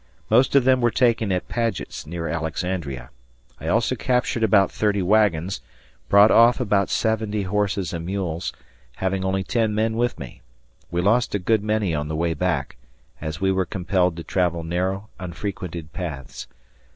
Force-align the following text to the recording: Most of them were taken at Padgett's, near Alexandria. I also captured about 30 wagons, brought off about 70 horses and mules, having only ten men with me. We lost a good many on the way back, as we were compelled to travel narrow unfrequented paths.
Most 0.31 0.55
of 0.55 0.63
them 0.63 0.81
were 0.81 0.89
taken 0.89 1.31
at 1.31 1.47
Padgett's, 1.47 2.07
near 2.07 2.27
Alexandria. 2.27 3.11
I 3.59 3.67
also 3.67 3.95
captured 3.95 4.41
about 4.41 4.71
30 4.71 5.03
wagons, 5.03 5.61
brought 6.09 6.31
off 6.31 6.59
about 6.59 6.89
70 6.89 7.43
horses 7.43 7.93
and 7.93 8.03
mules, 8.03 8.51
having 8.95 9.23
only 9.23 9.43
ten 9.43 9.75
men 9.75 9.95
with 9.95 10.17
me. 10.17 10.41
We 10.89 11.01
lost 11.01 11.35
a 11.35 11.37
good 11.37 11.63
many 11.63 11.93
on 11.93 12.07
the 12.07 12.15
way 12.15 12.33
back, 12.33 12.77
as 13.21 13.39
we 13.41 13.51
were 13.51 13.63
compelled 13.67 14.17
to 14.17 14.23
travel 14.23 14.63
narrow 14.63 15.09
unfrequented 15.19 15.93
paths. 15.93 16.47